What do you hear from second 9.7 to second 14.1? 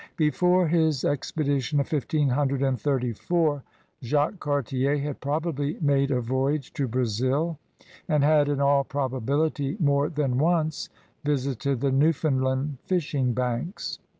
more than once visited the Newfoundland fishing banks.